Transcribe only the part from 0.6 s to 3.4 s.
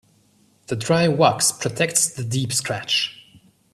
The dry wax protects the deep scratch.